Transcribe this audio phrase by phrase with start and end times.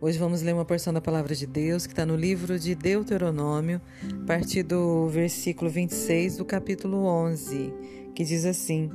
[0.00, 3.80] Hoje vamos ler uma porção da palavra de Deus que está no livro de Deuteronômio,
[4.22, 7.74] a partir do versículo 26 do capítulo 11,
[8.14, 8.92] que diz assim: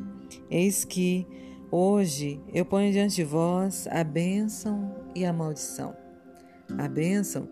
[0.50, 1.28] Eis que
[1.70, 5.94] hoje eu ponho diante de vós a bênção e a maldição.
[6.78, 7.50] A bênção,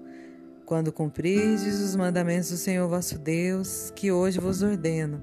[0.65, 5.21] quando cumprirdes os mandamentos do Senhor vosso Deus, que hoje vos ordeno.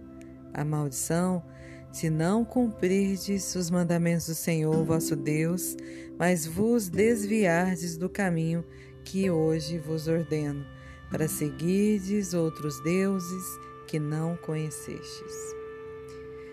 [0.53, 1.43] A maldição,
[1.93, 5.77] se não cumprirdes os mandamentos do Senhor vosso Deus,
[6.19, 8.65] mas vos desviardes do caminho
[9.05, 10.65] que hoje vos ordeno,
[11.11, 13.45] para seguirdes outros deuses
[13.87, 15.59] que não conhecestes.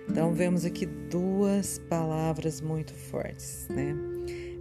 [0.09, 3.95] Então vemos aqui duas palavras muito fortes, né?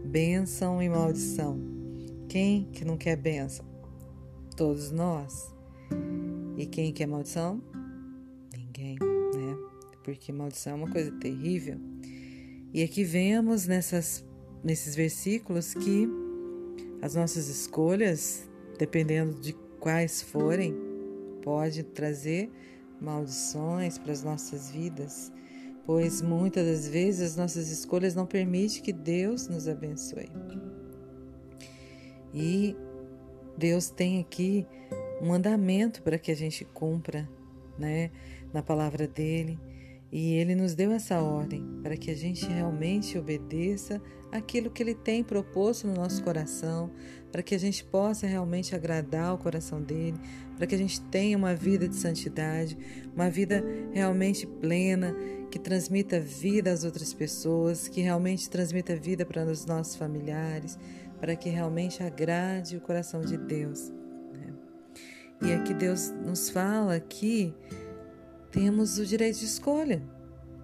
[0.04, 1.60] Bênção e maldição.
[2.28, 3.64] Quem que não quer bênção?
[4.56, 5.54] Todos nós.
[6.56, 7.62] E quem quer maldição?
[8.56, 8.96] Ninguém
[10.04, 11.80] porque maldição é uma coisa terrível.
[12.72, 14.24] E aqui vemos nessas,
[14.62, 16.08] nesses versículos que
[17.02, 18.48] as nossas escolhas,
[18.78, 20.76] dependendo de quais forem,
[21.42, 22.50] pode trazer
[23.00, 25.32] maldições para as nossas vidas,
[25.84, 30.30] pois muitas das vezes as nossas escolhas não permitem que Deus nos abençoe.
[32.32, 32.76] E
[33.56, 34.66] Deus tem aqui
[35.20, 37.28] um mandamento para que a gente cumpra,
[37.78, 38.10] né,
[38.52, 39.58] na palavra dele.
[40.14, 44.94] E ele nos deu essa ordem para que a gente realmente obedeça aquilo que ele
[44.94, 46.88] tem proposto no nosso coração,
[47.32, 50.16] para que a gente possa realmente agradar o coração dele,
[50.56, 52.78] para que a gente tenha uma vida de santidade,
[53.12, 55.16] uma vida realmente plena,
[55.50, 60.78] que transmita vida às outras pessoas, que realmente transmita vida para os nossos familiares,
[61.18, 63.92] para que realmente agrade o coração de Deus.
[64.32, 64.52] Né?
[65.42, 67.52] E aqui Deus nos fala que
[68.54, 70.00] temos o direito de escolha.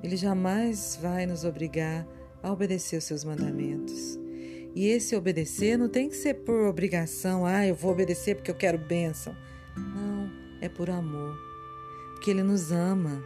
[0.01, 2.07] Ele jamais vai nos obrigar
[2.41, 4.17] a obedecer os seus mandamentos.
[4.77, 8.55] E esse obedecer não tem que ser por obrigação, ah, eu vou obedecer porque eu
[8.55, 9.37] quero bênção.
[9.77, 10.31] Não,
[10.61, 11.37] é por amor.
[12.12, 13.25] Porque Ele nos ama.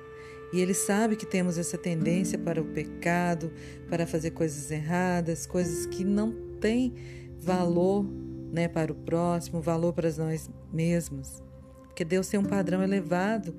[0.51, 3.53] E Ele sabe que temos essa tendência para o pecado,
[3.91, 6.95] para fazer coisas erradas, coisas que não têm
[7.39, 8.07] valor
[8.51, 11.43] né, para o próximo, valor para nós mesmos.
[11.83, 13.55] Porque Deus tem um padrão elevado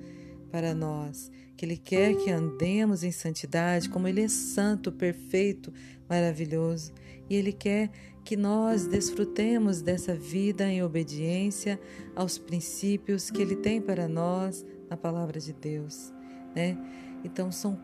[0.50, 5.72] para nós, que Ele quer que andemos em santidade, como Ele é santo, perfeito,
[6.08, 6.92] maravilhoso,
[7.28, 7.90] e Ele quer
[8.24, 11.80] que nós desfrutemos dessa vida em obediência
[12.14, 16.12] aos princípios que Ele tem para nós na palavra de Deus,
[16.54, 16.76] né?
[17.24, 17.78] Então são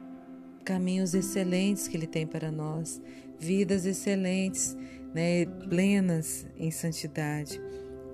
[0.65, 3.01] caminhos excelentes que Ele tem para nós,
[3.39, 4.77] vidas excelentes,
[5.15, 5.47] né?
[5.69, 7.61] Plenas em santidade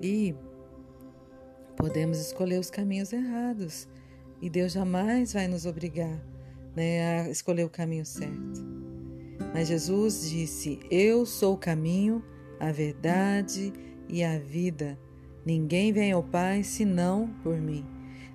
[0.01, 0.35] e
[1.75, 3.87] podemos escolher os caminhos errados
[4.41, 6.19] e Deus jamais vai nos obrigar
[6.75, 8.65] né, a escolher o caminho certo.
[9.53, 12.23] Mas Jesus disse: Eu sou o caminho,
[12.59, 13.73] a verdade
[14.07, 14.97] e a vida.
[15.45, 17.85] Ninguém vem ao Pai senão por mim.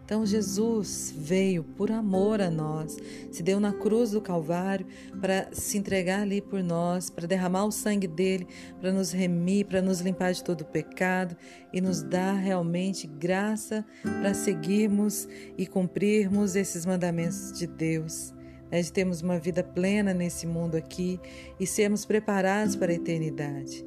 [0.05, 2.97] Então Jesus veio por amor a nós,
[3.32, 4.87] se deu na cruz do Calvário
[5.19, 8.47] para se entregar ali por nós, para derramar o sangue dele,
[8.78, 11.34] para nos remir, para nos limpar de todo o pecado
[11.72, 18.34] e nos dar realmente graça para seguirmos e cumprirmos esses mandamentos de Deus.
[18.71, 21.21] Né, de termos uma vida plena nesse mundo aqui
[21.60, 23.84] e sermos preparados para a eternidade.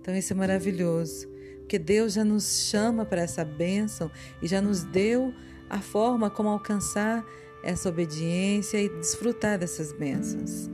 [0.00, 1.28] Então, isso é maravilhoso,
[1.64, 4.10] porque Deus já nos chama para essa bênção
[4.42, 5.32] e já nos deu
[5.68, 7.24] a forma como alcançar
[7.62, 10.70] essa obediência e desfrutar dessas bênçãos.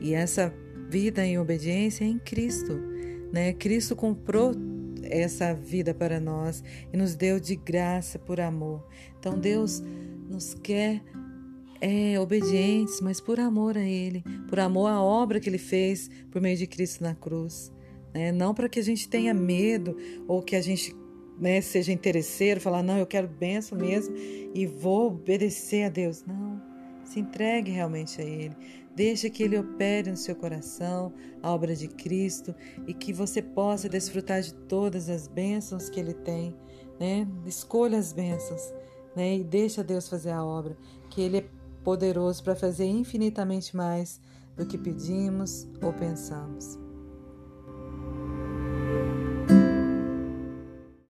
[0.00, 0.54] E essa
[0.88, 2.80] vida em obediência é em Cristo,
[3.32, 3.52] né?
[3.52, 4.52] Cristo comprou
[5.02, 6.62] essa vida para nós
[6.92, 8.86] e nos deu de graça por amor.
[9.18, 9.82] Então Deus
[10.30, 11.02] nos quer
[11.80, 16.40] é, obedientes, mas por amor a Ele, por amor à obra que Ele fez por
[16.40, 17.72] meio de Cristo na cruz.
[18.12, 18.32] Né?
[18.32, 19.96] Não para que a gente tenha medo
[20.26, 20.94] ou que a gente
[21.38, 26.24] né, seja interesseiro, falar, não, eu quero benção mesmo e vou obedecer a Deus.
[26.26, 26.60] Não,
[27.04, 28.56] se entregue realmente a Ele.
[28.94, 32.54] Deixa que Ele opere no seu coração a obra de Cristo
[32.86, 36.54] e que você possa desfrutar de todas as bênçãos que Ele tem.
[36.98, 37.26] Né?
[37.46, 38.72] Escolha as bênçãos
[39.14, 39.36] né?
[39.36, 40.76] e deixa Deus fazer a obra,
[41.10, 41.44] que Ele é
[41.84, 44.20] poderoso para fazer infinitamente mais
[44.56, 46.87] do que pedimos ou pensamos.